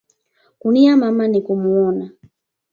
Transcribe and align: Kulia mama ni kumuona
Kulia 0.59 0.97
mama 0.97 1.27
ni 1.27 1.41
kumuona 1.41 2.11